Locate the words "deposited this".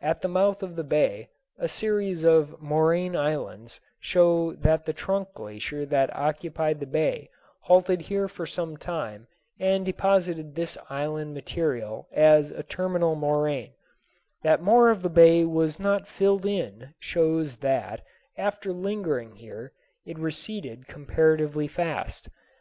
9.84-10.78